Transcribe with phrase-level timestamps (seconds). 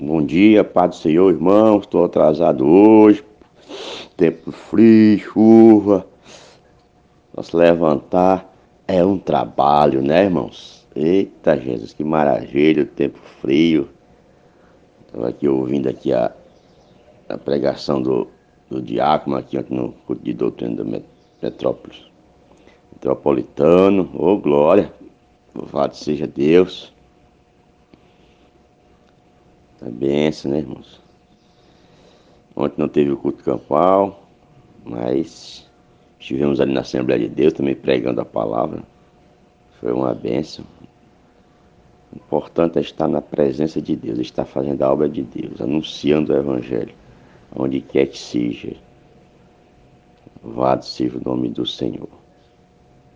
[0.00, 1.80] Bom dia, Pai do Senhor, irmãos.
[1.80, 3.24] Estou atrasado hoje.
[4.16, 6.06] Tempo frio, chuva.
[7.36, 8.48] Nós levantar
[8.86, 10.86] é um trabalho, né, irmãos?
[10.94, 13.88] Eita, Jesus, que maravilha, tempo frio.
[15.04, 16.32] Estava aqui ouvindo aqui a,
[17.28, 18.28] a pregação do,
[18.70, 21.02] do diácono aqui no culto de doutrina do
[21.42, 22.04] Metrópolis.
[22.92, 24.92] Metropolitano, ô oh, glória,
[25.52, 26.96] louvado seja Deus.
[29.78, 31.00] Tá benção, né, irmãos?
[32.56, 34.28] Ontem não teve o culto campal,
[34.84, 35.68] mas
[36.18, 38.82] estivemos ali na Assembleia de Deus também pregando a palavra.
[39.80, 40.64] Foi uma benção.
[42.12, 46.32] O importante é estar na presença de Deus, estar fazendo a obra de Deus, anunciando
[46.32, 46.94] o Evangelho,
[47.54, 48.74] onde quer que seja.
[50.42, 52.08] Louvado seja o nome do Senhor.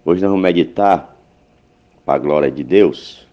[0.05, 1.17] Hoje nós vamos meditar,
[2.05, 3.27] para a glória de Deus,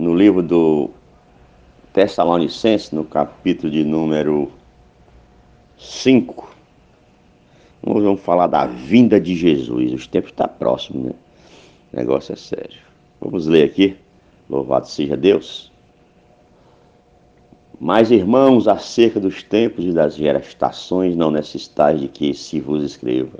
[0.00, 0.90] no livro do
[1.92, 4.50] Tessalonicenses, no capítulo de número
[5.78, 6.48] 5.
[7.86, 9.92] Nós vamos falar da vinda de Jesus.
[9.92, 11.12] O tempo está próximo, né?
[11.92, 12.78] O negócio é sério.
[13.20, 13.96] Vamos ler aqui.
[14.48, 15.70] Louvado seja Deus.
[17.78, 23.38] Mas, irmãos, acerca dos tempos e das gerações, não necessitais de que se vos escreva.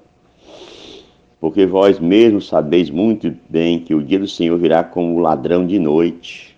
[1.41, 5.79] Porque vós mesmos sabeis muito bem que o dia do Senhor virá como ladrão de
[5.79, 6.50] noite.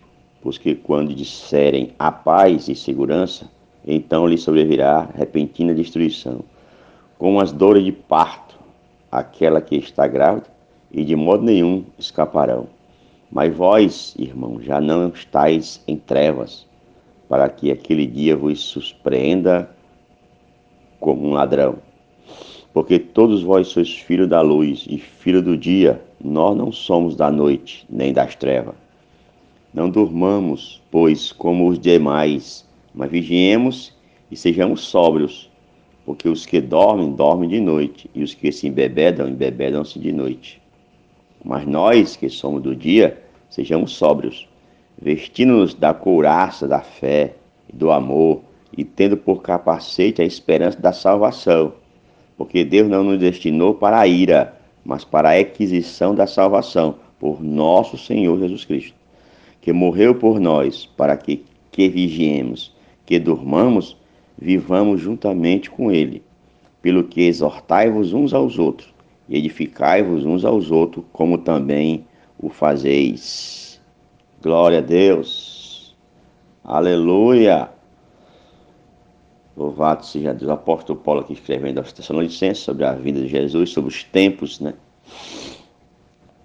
[0.43, 3.49] Pois que quando disserem a paz e segurança,
[3.87, 6.41] então lhe sobrevirá repentina destruição,
[7.17, 8.59] como as dores de parto,
[9.11, 10.49] aquela que está grávida,
[10.91, 12.67] e de modo nenhum escaparão.
[13.31, 16.67] Mas vós, irmãos, já não estáis em trevas,
[17.29, 19.71] para que aquele dia vos surpreenda
[20.99, 21.77] como um ladrão.
[22.75, 27.31] Porque todos vós sois filhos da luz e filhos do dia, nós não somos da
[27.31, 28.75] noite, nem das trevas.
[29.73, 33.95] Não durmamos, pois, como os demais, mas vigiemos
[34.31, 35.51] e sejamos sóbrios,
[36.05, 40.61] porque os que dormem, dormem de noite, e os que se embebedam, embebedam-se de noite.
[41.43, 44.47] Mas nós, que somos do dia, sejamos sóbrios,
[45.01, 47.35] vestindo-nos da couraça da fé
[47.73, 48.43] e do amor,
[48.77, 51.75] e tendo por capacete a esperança da salvação.
[52.37, 57.43] Porque Deus não nos destinou para a ira, mas para a aquisição da salvação, por
[57.43, 59.02] nosso Senhor Jesus Cristo,
[59.63, 62.75] que morreu por nós, para que, que vigiemos,
[63.07, 63.97] que durmamos,
[64.37, 66.23] vivamos juntamente com Ele.
[66.83, 68.93] Pelo que exortai-vos uns aos outros,
[69.29, 72.05] e edificai-vos uns aos outros, como também
[72.39, 73.81] o fazeis.
[74.43, 75.95] Glória a Deus.
[76.65, 77.71] Aleluia.
[79.57, 80.51] Louvado seja Deus.
[80.51, 84.59] O apóstolo Paulo aqui escrevendo aos Tessalonicenses sobre a vida de Jesus, sobre os tempos,
[84.59, 84.75] né?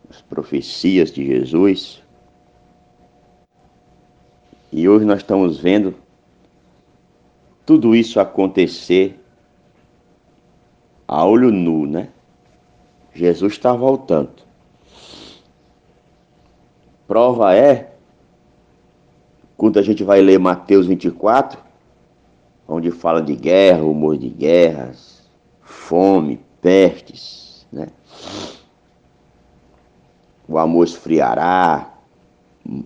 [0.08, 2.06] As profecias de Jesus.
[4.72, 5.96] E hoje nós estamos vendo
[7.66, 9.20] tudo isso acontecer
[11.08, 12.10] a olho nu, né?
[13.14, 14.32] Jesus está voltando.
[17.08, 17.94] Prova é,
[19.56, 21.60] quando a gente vai ler Mateus 24,
[22.68, 25.26] onde fala de guerra, rumor de guerras,
[25.62, 27.88] fome, pestes, né?
[30.48, 31.97] O amor esfriará,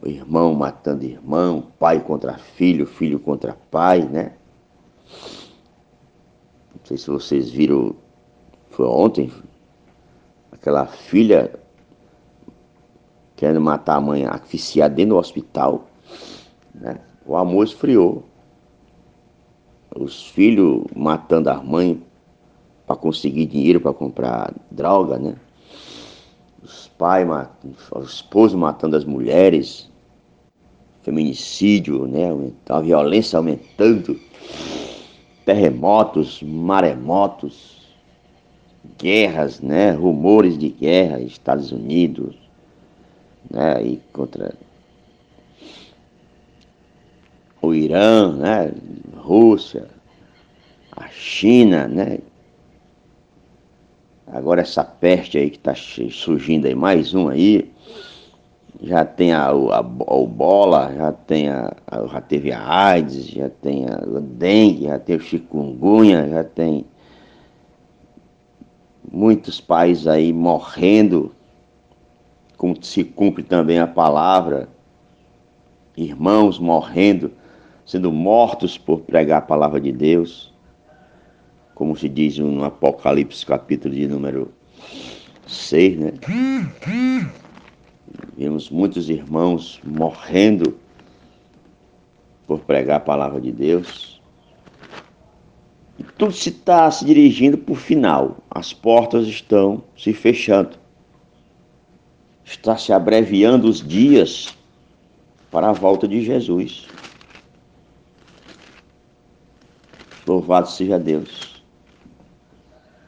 [0.05, 4.33] irmão matando irmão, pai contra filho, filho contra pai, né?
[6.75, 7.95] Não sei se vocês viram,
[8.69, 9.31] foi ontem,
[10.51, 11.59] aquela filha
[13.35, 15.87] querendo matar a mãe asfixiada dentro do hospital.
[16.75, 16.99] Né?
[17.25, 18.23] O amor esfriou.
[19.95, 22.01] Os filhos matando a mãe
[22.85, 25.35] para conseguir dinheiro para comprar droga, né?
[26.63, 27.27] Os pais,
[27.95, 29.89] os esposos matando as mulheres,
[31.03, 32.29] feminicídio, né?
[32.69, 34.19] A violência aumentando,
[35.45, 37.81] terremotos, maremotos,
[38.99, 39.91] guerras, né?
[39.91, 42.35] Rumores de guerra, Estados Unidos,
[43.49, 44.53] né, e contra
[47.61, 48.71] o Irã, né,
[49.17, 49.87] Rússia,
[50.91, 52.19] a China, né?
[54.31, 57.69] Agora essa peste aí que está surgindo aí, mais um aí,
[58.81, 63.49] já tem a, a, a bola, já tem a, a, já teve a AIDS, já
[63.49, 66.85] tem a dengue, já o chikungunya, já tem
[69.11, 71.35] muitos países aí morrendo
[72.55, 74.69] como se cumpre também a palavra,
[75.97, 77.31] irmãos morrendo,
[77.85, 80.50] sendo mortos por pregar a palavra de Deus,
[81.81, 84.53] como se diz no Apocalipse capítulo de número
[85.47, 86.13] 6, né?
[88.37, 90.77] Vimos muitos irmãos morrendo
[92.45, 94.21] por pregar a palavra de Deus.
[95.97, 98.37] E tudo se está se dirigindo para o final.
[98.51, 100.77] As portas estão se fechando.
[102.45, 104.55] Está se abreviando os dias
[105.49, 106.85] para a volta de Jesus.
[110.27, 111.59] Louvado seja Deus.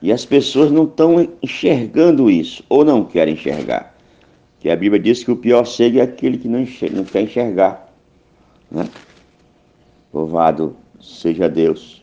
[0.04, 3.96] E as pessoas não estão enxergando isso, ou não querem enxergar.
[4.60, 7.22] Que a Bíblia diz que o pior cego é aquele que não, enxerga, não quer
[7.22, 7.90] enxergar.
[8.70, 8.86] Né?
[10.14, 12.03] Louvado seja Deus.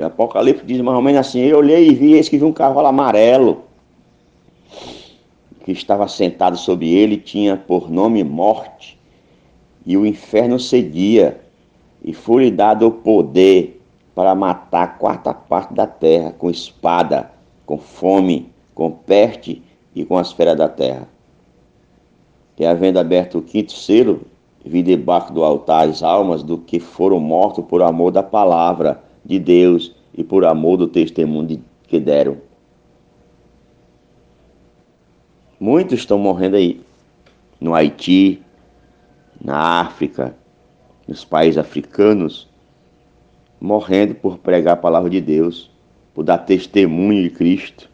[0.00, 2.44] E o Apocalipse diz mais ou menos assim: Eu olhei e vi, eis que vi
[2.44, 3.64] um cavalo amarelo
[5.62, 8.98] que estava sentado sobre ele, tinha por nome Morte,
[9.84, 11.38] e o inferno seguia,
[12.02, 13.78] e foi-lhe dado o poder
[14.14, 17.30] para matar a quarta parte da terra com espada,
[17.66, 19.62] com fome, com peste
[19.94, 21.06] e com as feras da terra.
[22.58, 24.22] E havendo aberto o quinto selo,
[24.64, 29.38] vi debaixo do altar as almas do que foram mortos por amor da palavra de
[29.38, 32.38] Deus e por amor do testemunho que deram.
[35.58, 36.80] Muitos estão morrendo aí,
[37.60, 38.42] no Haiti,
[39.40, 40.34] na África,
[41.06, 42.48] nos países africanos,
[43.60, 45.70] morrendo por pregar a palavra de Deus,
[46.14, 47.90] por dar testemunho de Cristo.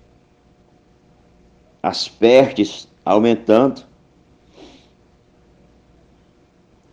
[1.82, 3.82] As pestes aumentando,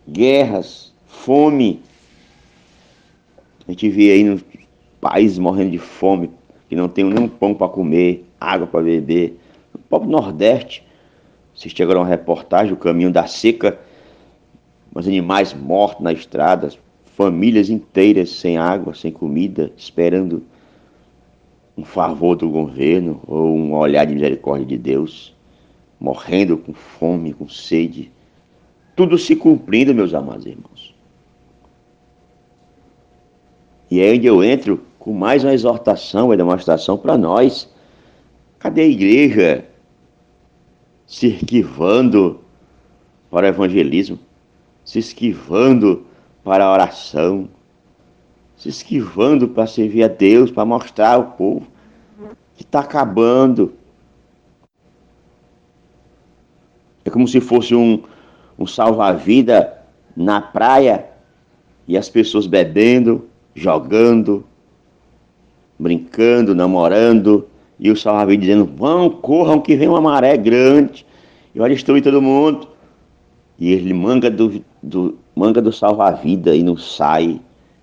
[0.08, 1.82] guerras, fome,
[3.66, 4.44] a gente vê aí nos
[5.00, 6.30] países morrendo de fome,
[6.68, 9.38] que não tem nem pão para comer, água para beber.
[9.72, 10.84] No próprio Nordeste,
[11.56, 13.78] assisti agora uma reportagem, o caminho da seca,
[14.94, 16.70] os animais mortos na estrada,
[17.16, 20.42] famílias inteiras sem água, sem comida, esperando
[21.76, 25.34] um favor do governo ou um olhar de misericórdia de Deus,
[25.98, 28.10] morrendo com fome, com sede.
[28.94, 30.73] Tudo se cumprindo, meus amados irmãos.
[33.94, 37.72] E é onde eu entro com mais uma exortação e demonstração para nós.
[38.58, 39.64] Cadê a igreja
[41.06, 42.40] se esquivando
[43.30, 44.18] para o evangelismo,
[44.84, 46.04] se esquivando
[46.42, 47.48] para a oração,
[48.56, 51.68] se esquivando para servir a Deus, para mostrar ao povo
[52.56, 53.74] que está acabando.
[57.04, 58.02] É como se fosse um,
[58.58, 59.72] um salva-vida
[60.16, 61.06] na praia
[61.86, 64.44] e as pessoas bebendo, jogando,
[65.78, 67.46] brincando, namorando,
[67.78, 71.06] e o salva-vida dizendo: vão, corram, que vem uma maré grande
[71.54, 72.68] e vai destruir todo mundo.
[73.58, 77.40] E ele manga do, do, manga do salva-vida e não sai.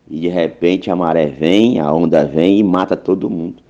[0.09, 3.63] E de repente a maré vem, a onda vem e mata todo mundo.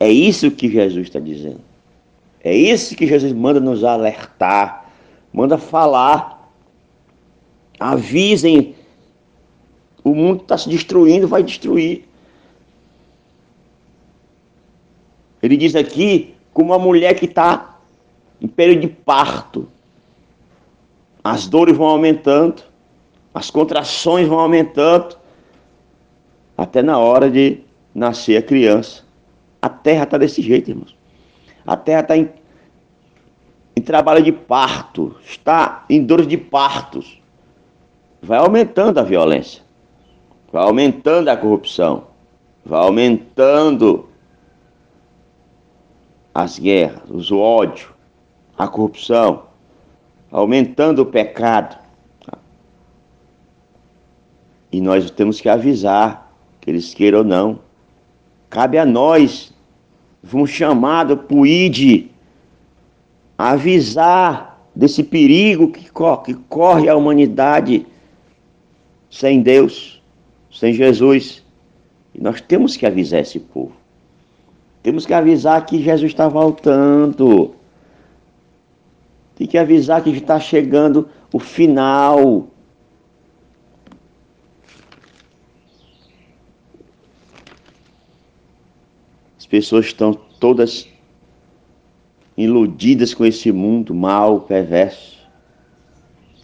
[0.00, 1.60] É isso que Jesus está dizendo.
[2.42, 4.90] É isso que Jesus manda nos alertar,
[5.32, 6.50] manda falar.
[7.78, 8.73] Avisem
[10.04, 12.04] o mundo está se destruindo, vai destruir.
[15.42, 17.78] Ele diz aqui como uma mulher que está
[18.40, 19.66] em período de parto.
[21.22, 22.62] As dores vão aumentando,
[23.32, 25.16] as contrações vão aumentando,
[26.56, 27.60] até na hora de
[27.94, 29.02] nascer a criança.
[29.60, 30.94] A terra está desse jeito, irmãos.
[31.66, 32.28] A terra está em,
[33.74, 37.18] em trabalho de parto, está em dores de partos.
[38.22, 39.63] Vai aumentando a violência
[40.54, 42.04] vai aumentando a corrupção,
[42.64, 44.08] vai aumentando
[46.32, 47.92] as guerras, o ódio,
[48.56, 49.46] a corrupção,
[50.30, 51.76] aumentando o pecado.
[54.70, 57.58] E nós temos que avisar, que eles queiram ou não.
[58.48, 59.52] Cabe a nós,
[60.22, 62.10] fomos chamados o ID,
[63.36, 65.90] avisar desse perigo que
[66.48, 67.84] corre a humanidade
[69.10, 69.94] sem Deus
[70.54, 71.42] sem Jesus.
[72.14, 73.72] E nós temos que avisar esse povo.
[74.82, 77.54] Temos que avisar que Jesus está voltando.
[79.34, 82.46] Tem que avisar que está chegando o final.
[89.36, 90.88] As pessoas estão todas
[92.36, 95.18] iludidas com esse mundo mal, perverso.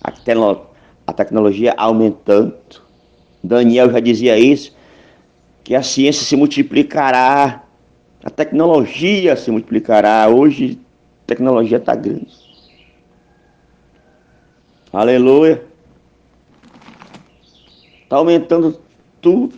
[0.02, 0.12] A,
[1.06, 2.89] a tecnologia aumentando.
[3.42, 4.74] Daniel já dizia isso,
[5.64, 7.64] que a ciência se multiplicará,
[8.22, 10.28] a tecnologia se multiplicará.
[10.28, 10.78] Hoje
[11.24, 12.28] a tecnologia está grande.
[14.92, 15.64] Aleluia.
[18.02, 18.80] Está aumentando
[19.20, 19.56] tudo.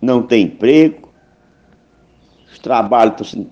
[0.00, 1.12] Não tem emprego,
[2.50, 3.50] os trabalhos estão sendo,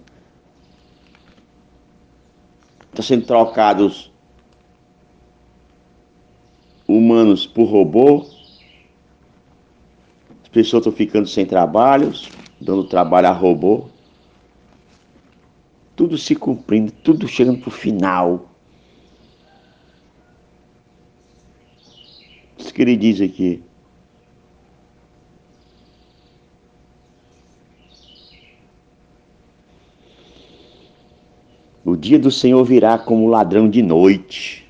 [2.90, 4.13] estão sendo trocados
[6.96, 8.26] humanos por robô,
[10.42, 12.28] as pessoas estão ficando sem trabalhos,
[12.60, 13.86] dando trabalho a robô,
[15.96, 18.54] tudo se cumprindo, tudo chegando para o final.
[22.74, 23.62] que ele diz aqui.
[31.84, 34.63] O dia do Senhor virá como ladrão de noite.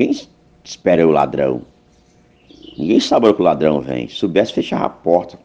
[0.00, 0.26] Ninguém
[0.64, 1.60] espera o ladrão.
[2.78, 4.08] Ninguém sabe que o ladrão vem.
[4.08, 5.38] Se soubesse, fechava a porta.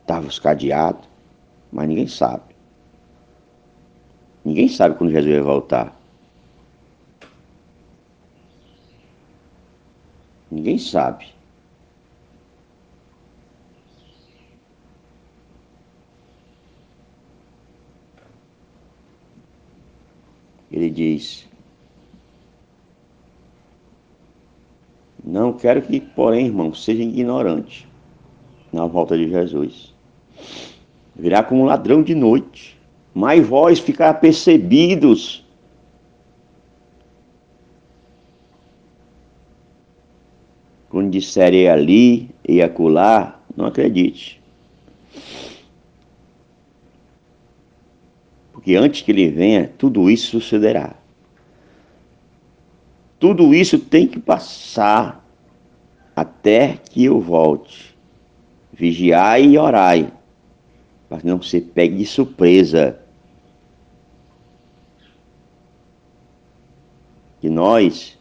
[0.00, 1.06] Estava os cadeados,
[1.70, 2.42] mas ninguém sabe.
[4.42, 5.94] Ninguém sabe quando Jesus vai voltar.
[10.50, 11.26] Ninguém sabe.
[20.72, 21.49] Ele diz:
[25.24, 27.86] Não quero que, porém, irmão, seja ignorante
[28.72, 29.94] na volta de Jesus.
[31.14, 32.78] Virá como um ladrão de noite,
[33.14, 35.44] mas vós ficará percebidos
[40.90, 44.42] Quando disserem ali e acolá, não acredite.
[48.52, 50.96] Porque antes que ele venha, tudo isso sucederá.
[53.20, 55.22] Tudo isso tem que passar
[56.16, 57.94] até que eu volte.
[58.72, 60.10] Vigiai e orai,
[61.06, 62.98] para não se pegue de surpresa.
[67.42, 68.18] Que nós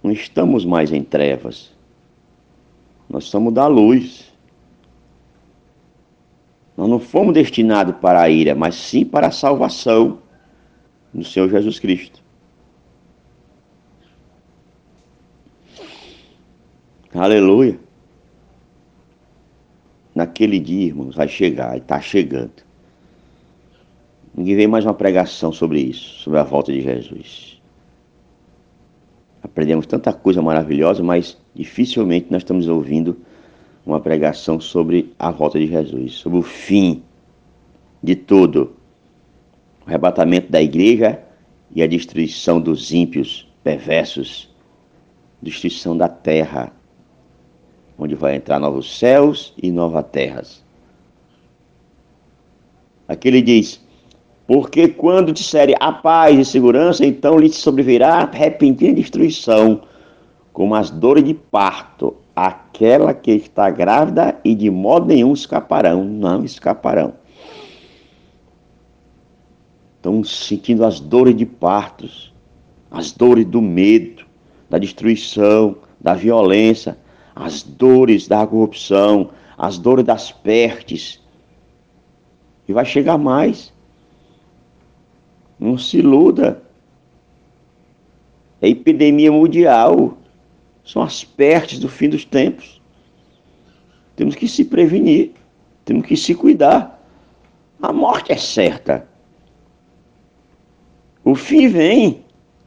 [0.00, 1.72] não estamos mais em trevas.
[3.10, 4.32] Nós somos da luz.
[6.76, 10.20] Nós não fomos destinados para a ira, mas sim para a salvação
[11.12, 12.23] do Senhor Jesus Cristo.
[17.14, 17.78] Aleluia.
[20.14, 22.62] Naquele dia, irmãos, vai chegar, e está chegando.
[24.34, 27.54] Ninguém vê mais uma pregação sobre isso, sobre a volta de Jesus
[29.44, 33.16] aprendemos tanta coisa maravilhosa, mas dificilmente nós estamos ouvindo
[33.84, 37.02] uma pregação sobre a volta de Jesus, sobre o fim
[38.02, 38.72] de tudo.
[39.86, 41.22] O arrebatamento da igreja
[41.74, 44.50] e a destruição dos ímpios, perversos,
[45.42, 46.72] destruição da terra,
[48.24, 50.64] vai entrar novos céus e novas terras.
[53.06, 53.80] Aqui ele diz:
[54.46, 59.82] porque quando disserem a paz e segurança, então lhe sobrevirá repentina destruição,
[60.52, 66.44] como as dores de parto, aquela que está grávida e de modo nenhum escaparão, não
[66.44, 67.12] escaparão.
[69.96, 72.32] Estão sentindo as dores de partos,
[72.90, 74.24] as dores do medo,
[74.68, 76.98] da destruição, da violência,
[77.34, 81.20] as dores da corrupção, as dores das pertes.
[82.68, 83.74] E vai chegar mais
[85.58, 86.62] não se iluda.
[88.60, 90.16] É epidemia mundial.
[90.84, 92.80] São as pertes do fim dos tempos.
[94.16, 95.32] Temos que se prevenir.
[95.84, 97.02] Temos que se cuidar.
[97.80, 99.06] A morte é certa.
[101.24, 102.22] O fim vem,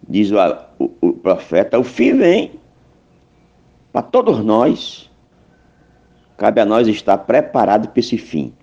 [0.08, 0.38] diz o,
[0.80, 2.52] o, o profeta, o fim vem
[3.98, 5.10] para todos nós.
[6.38, 8.54] Cabe a nós estar preparado para esse fim.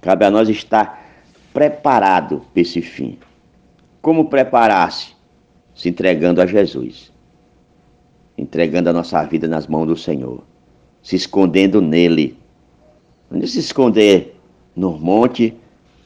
[0.00, 1.00] Cabe a nós estar
[1.54, 3.16] preparado para esse fim.
[4.02, 5.14] Como preparar-se?
[5.76, 7.12] Se entregando a Jesus.
[8.36, 10.42] Entregando a nossa vida nas mãos do Senhor.
[11.04, 12.36] Se escondendo nele.
[13.30, 14.40] Onde se esconder?
[14.74, 15.56] No monte,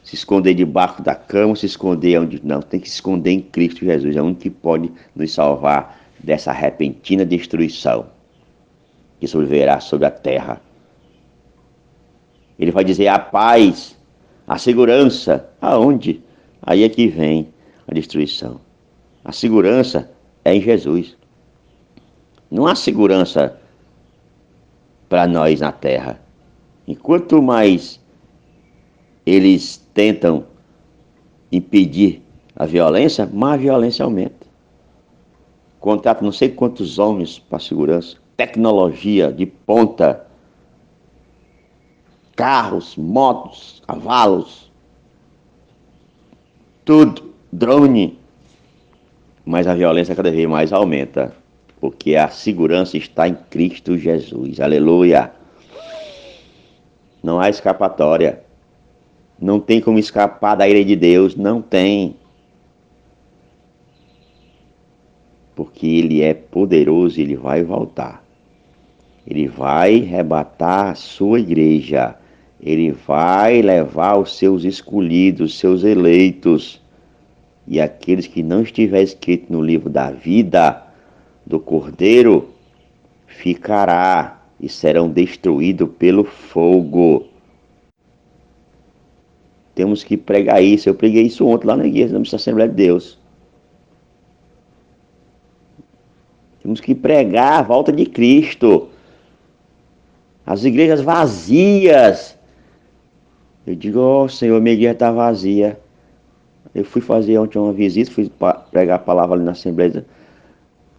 [0.03, 2.39] se esconder debaixo da cama, se esconder onde.
[2.45, 4.15] Não, tem que se esconder em Cristo Jesus.
[4.15, 8.13] É o único que pode nos salvar dessa repentina destruição
[9.23, 10.61] que sobrevirá sobre a terra.
[12.59, 13.97] Ele vai dizer a paz,
[14.45, 15.49] a segurança.
[15.61, 16.21] Aonde?
[16.61, 17.47] Aí é que vem
[17.87, 18.59] a destruição.
[19.23, 20.11] A segurança
[20.43, 21.15] é em Jesus.
[22.51, 23.57] Não há segurança
[25.07, 26.19] para nós na terra.
[26.85, 28.01] Enquanto mais
[29.25, 30.45] eles tentam
[31.49, 32.21] impedir
[32.57, 34.45] a violência, mais a violência aumenta.
[35.79, 40.25] Contrato não sei quantos homens para segurança, tecnologia de ponta,
[42.35, 44.71] carros, motos, cavalos,
[46.83, 48.19] tudo, drone.
[49.45, 51.35] Mas a violência cada vez mais aumenta,
[51.79, 54.59] porque a segurança está em Cristo Jesus.
[54.59, 55.31] Aleluia.
[57.21, 58.43] Não há escapatória.
[59.39, 62.15] Não tem como escapar da ira de Deus, não tem.
[65.55, 68.22] Porque ele é poderoso, ele vai voltar.
[69.25, 72.15] Ele vai rebatar a sua igreja.
[72.61, 76.81] Ele vai levar os seus escolhidos, seus eleitos.
[77.67, 80.83] E aqueles que não estiver escrito no livro da vida
[81.45, 82.49] do Cordeiro
[83.27, 87.27] ficará e serão destruídos pelo fogo.
[89.75, 90.87] Temos que pregar isso.
[90.87, 93.17] Eu preguei isso ontem lá na igreja, na Assembleia de Deus.
[96.61, 98.89] Temos que pregar a volta de Cristo.
[100.45, 102.37] As igrejas vazias.
[103.65, 105.79] Eu digo, ó oh, Senhor, minha igreja está vazia.
[106.75, 108.31] Eu fui fazer ontem uma visita, fui
[108.71, 110.05] pregar a palavra ali na Assembleia.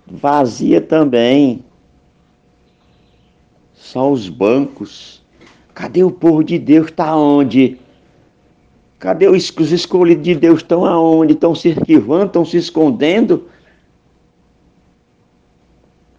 [0.06, 1.64] Vazia também.
[3.74, 5.22] Só os bancos.
[5.74, 6.86] Cadê o povo de Deus?
[6.86, 7.78] Está onde?
[8.98, 10.60] Cadê os, os escolhidos de Deus?
[10.60, 11.34] Estão aonde?
[11.34, 12.26] Estão se esquivando?
[12.26, 13.48] Estão se escondendo?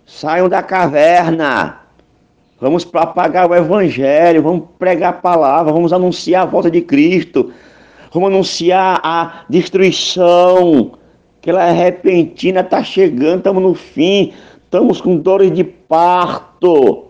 [0.06, 1.85] Saiam da caverna.
[2.60, 7.52] Vamos propagar o Evangelho, vamos pregar a palavra, vamos anunciar a volta de Cristo,
[8.14, 10.94] vamos anunciar a destruição,
[11.42, 14.34] que ela é repentina, está chegando, estamos no fim,
[14.64, 17.08] estamos com dores de parto,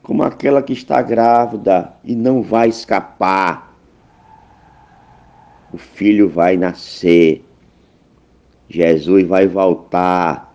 [0.00, 3.74] como aquela que está grávida e não vai escapar.
[5.72, 7.44] O filho vai nascer,
[8.68, 10.53] Jesus vai voltar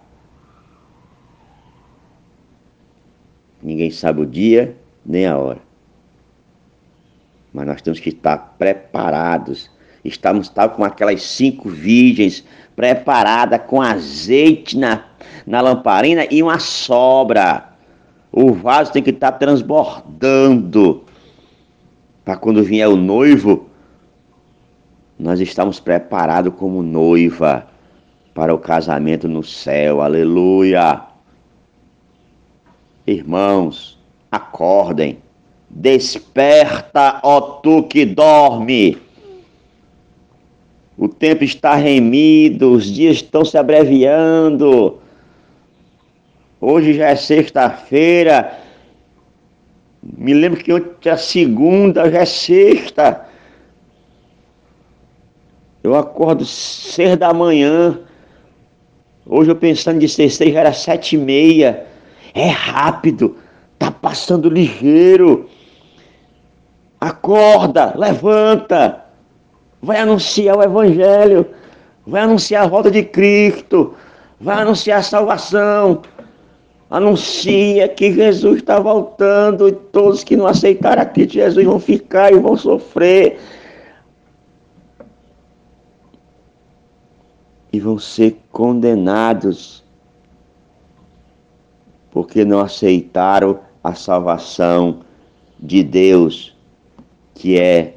[3.62, 4.76] Ninguém sabe o dia
[5.06, 5.60] nem a hora.
[7.54, 9.70] Mas nós temos que estar preparados.
[10.04, 12.44] Estamos tal com aquelas cinco virgens
[12.76, 15.06] preparadas com azeite na,
[15.46, 17.70] na lamparina e uma sobra.
[18.32, 21.04] O vaso tem que estar transbordando.
[22.24, 23.68] Para quando vier o noivo,
[25.18, 27.68] nós estamos preparados como noiva
[28.34, 30.02] para o casamento no céu.
[30.02, 31.09] Aleluia.
[33.10, 33.98] Irmãos,
[34.32, 35.18] acordem.
[35.68, 39.00] Desperta, ó tu que dorme.
[40.96, 45.00] O tempo está remido, os dias estão se abreviando.
[46.62, 48.60] Hoje já é sexta-feira.
[50.04, 53.26] Me lembro que ontem é segunda, já é sexta.
[55.82, 58.02] Eu acordo seis da manhã.
[59.26, 61.89] Hoje eu pensando de sexta já era sete e meia.
[62.34, 63.36] É rápido,
[63.78, 65.50] tá passando ligeiro.
[67.00, 69.06] Acorda, levanta,
[69.82, 71.46] vai anunciar o Evangelho,
[72.06, 73.94] vai anunciar a volta de Cristo,
[74.40, 76.02] vai anunciar a salvação.
[76.90, 82.34] Anuncia que Jesus está voltando e todos que não aceitaram a Cristo Jesus vão ficar
[82.34, 83.40] e vão sofrer.
[87.72, 89.84] E vão ser condenados
[92.12, 95.02] porque não aceitaram a salvação
[95.60, 96.56] de Deus,
[97.36, 97.96] que é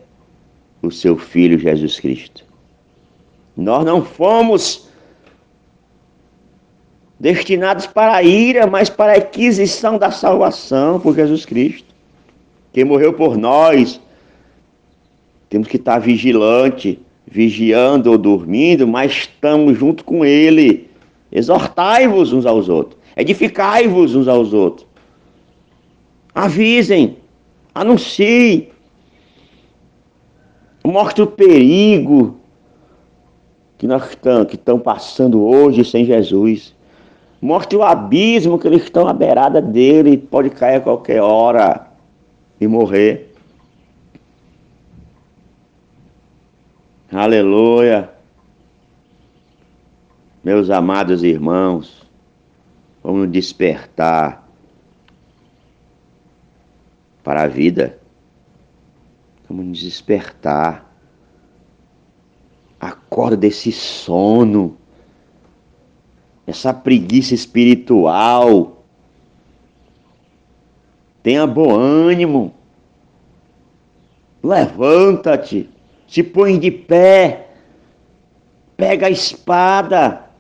[0.83, 2.45] o seu Filho Jesus Cristo.
[3.57, 4.89] Nós não fomos
[7.19, 11.95] destinados para a ira, mas para a aquisição da salvação por Jesus Cristo,
[12.73, 14.01] que morreu por nós.
[15.49, 20.91] Temos que estar vigilante, vigiando ou dormindo, mas estamos junto com Ele.
[21.31, 23.01] Exortai-vos uns aos outros.
[23.17, 24.87] Edificai-vos uns aos outros.
[26.35, 27.19] Avisem,
[27.75, 28.71] anunciem.
[30.85, 32.39] Mostre o perigo
[33.79, 36.75] que nós estamos, que estão passando hoje sem Jesus.
[37.41, 41.89] Mostre o abismo que eles estão à beirada dele, pode cair a qualquer hora
[42.61, 43.35] e morrer.
[47.11, 48.09] Aleluia.
[50.43, 52.03] Meus amados irmãos,
[53.03, 54.47] Vamos despertar
[57.25, 57.99] para a vida.
[59.49, 60.91] Vamos nos despertar.
[62.81, 64.77] Acorda desse sono,
[66.47, 68.85] essa preguiça espiritual.
[71.23, 72.55] Tenha bom ânimo.
[74.43, 75.71] Levanta-te,
[76.09, 77.51] se põe de pé,
[78.77, 80.32] pega a espada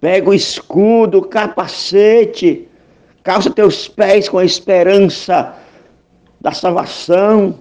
[0.00, 2.66] Pega o escudo, capacete,
[3.22, 5.54] calça teus pés com a esperança
[6.40, 7.58] da salvação.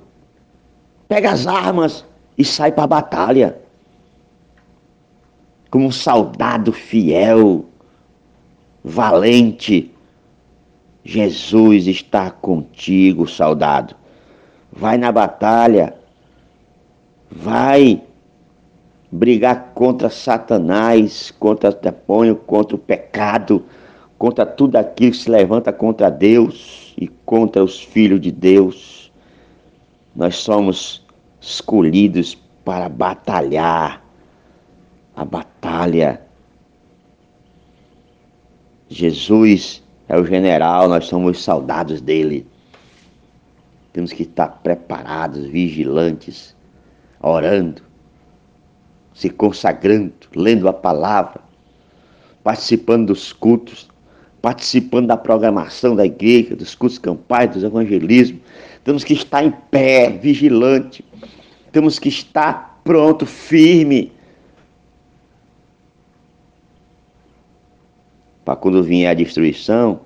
[1.07, 2.05] Pega as armas
[2.37, 3.59] e sai para a batalha.
[5.69, 7.65] Como um soldado fiel,
[8.83, 9.91] valente.
[11.03, 13.95] Jesus está contigo, soldado.
[14.71, 15.93] Vai na batalha.
[17.29, 18.01] Vai
[19.11, 23.65] brigar contra Satanás, contra o demônio, contra o pecado,
[24.17, 29.11] contra tudo aquilo que se levanta contra Deus e contra os filhos de Deus.
[30.15, 31.05] Nós somos
[31.41, 34.03] escolhidos para batalhar
[35.15, 36.21] a batalha.
[38.89, 42.45] Jesus é o general, nós somos os soldados dele.
[43.93, 46.55] Temos que estar preparados, vigilantes,
[47.21, 47.88] orando,
[49.13, 51.41] se consagrando, lendo a palavra,
[52.43, 53.89] participando dos cultos,
[54.41, 58.41] participando da programação da igreja, dos cultos campais, dos evangelismos.
[58.83, 61.03] Temos que estar em pé, vigilante.
[61.71, 64.11] Temos que estar pronto, firme.
[68.45, 70.01] Para quando vier a destruição,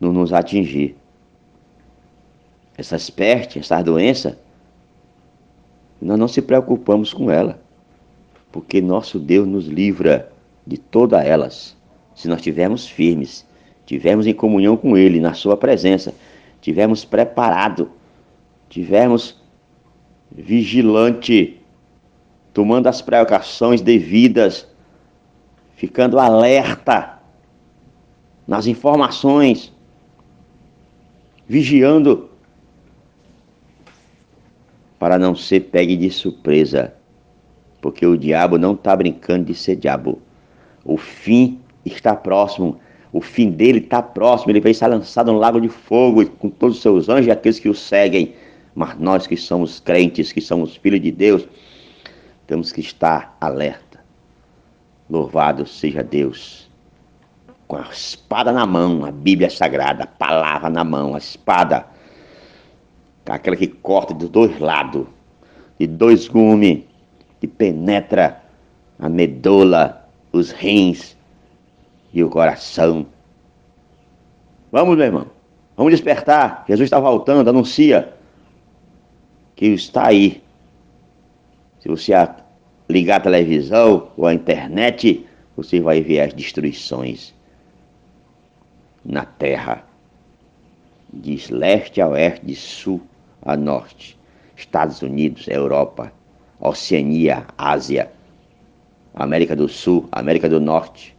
[0.00, 0.96] não nos atingir.
[2.76, 4.34] Essas pestes, essas doenças,
[6.00, 7.60] nós não se preocupamos com ela,
[8.52, 10.30] porque nosso Deus nos livra
[10.66, 11.76] de todas elas,
[12.14, 13.46] se nós estivermos firmes,
[13.86, 16.14] tivermos em comunhão com Ele, na Sua presença,
[16.60, 17.90] tivermos preparado,
[18.68, 19.40] tivermos
[20.30, 21.60] vigilante,
[22.52, 24.66] tomando as precauções devidas,
[25.76, 27.18] ficando alerta
[28.46, 29.72] nas informações,
[31.48, 32.28] vigiando
[34.98, 36.94] para não ser pegue de surpresa,
[37.80, 40.20] porque o diabo não está brincando de ser diabo.
[40.84, 42.78] O fim está próximo,
[43.12, 46.76] o fim dele está próximo, ele vai ser lançado no lago de fogo com todos
[46.76, 48.34] os seus anjos e aqueles que o seguem.
[48.74, 51.46] Mas nós que somos crentes, que somos filhos de Deus,
[52.46, 54.00] temos que estar alerta.
[55.08, 56.68] Louvado seja Deus.
[57.66, 61.86] Com a espada na mão, a Bíblia Sagrada, a palavra na mão, a espada
[63.30, 65.06] aquela que corta de dois lados,
[65.78, 66.82] de dois gumes,
[67.40, 68.42] que penetra
[68.98, 71.16] a medula, os rins
[72.12, 73.06] e o coração.
[74.70, 75.26] Vamos, meu irmão,
[75.76, 76.64] vamos despertar.
[76.68, 78.14] Jesus está voltando, anuncia
[79.56, 80.42] que está aí.
[81.80, 82.12] Se você
[82.88, 85.26] ligar a televisão ou a internet,
[85.56, 87.34] você vai ver as destruições
[89.04, 89.84] na terra,
[91.12, 93.00] de leste a oeste, de sul
[93.42, 94.18] a norte,
[94.54, 96.12] Estados Unidos, Europa,
[96.60, 98.12] Oceania, Ásia,
[99.14, 101.16] América do Sul, América do Norte.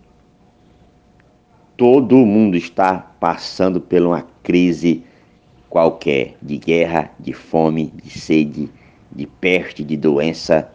[1.75, 5.03] Todo mundo está passando por uma crise
[5.69, 8.69] qualquer de guerra, de fome, de sede,
[9.11, 10.71] de peste, de doença,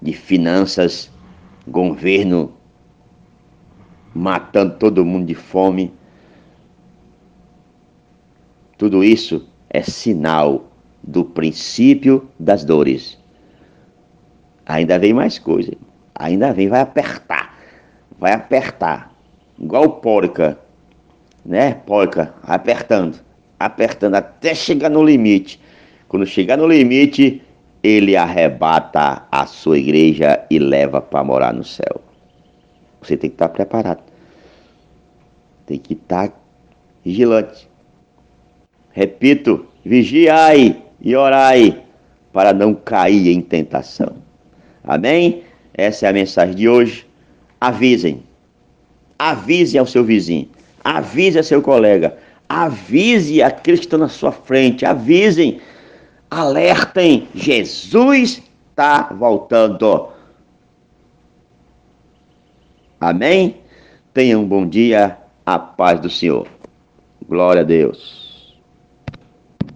[0.00, 1.10] de finanças,
[1.66, 2.52] governo
[4.14, 5.92] matando todo mundo de fome.
[8.76, 10.70] Tudo isso é sinal
[11.02, 13.21] do princípio das dores.
[14.66, 15.72] Ainda vem mais coisa.
[16.14, 17.58] Ainda vem, vai apertar.
[18.18, 19.12] Vai apertar.
[19.58, 20.58] Igual porca.
[21.44, 21.74] Né?
[21.74, 23.18] Porca, apertando.
[23.58, 25.60] Apertando até chegar no limite.
[26.08, 27.42] Quando chegar no limite,
[27.82, 32.00] ele arrebata a sua igreja e leva para morar no céu.
[33.00, 34.02] Você tem que estar preparado.
[35.66, 36.32] Tem que estar
[37.04, 37.68] vigilante.
[38.92, 41.82] Repito, vigiai e orai
[42.32, 44.21] para não cair em tentação.
[44.84, 45.42] Amém?
[45.74, 47.06] Essa é a mensagem de hoje.
[47.60, 48.22] Avisem.
[49.18, 50.48] Avise ao seu vizinho.
[50.82, 52.16] Avise ao seu colega.
[52.48, 54.84] Avise aqueles que estão na sua frente.
[54.84, 55.60] Avisem.
[56.30, 57.28] Alertem.
[57.34, 60.08] Jesus está voltando.
[63.00, 63.56] Amém?
[64.12, 65.16] Tenha um bom dia.
[65.44, 66.46] A paz do Senhor.
[67.28, 68.21] Glória a Deus.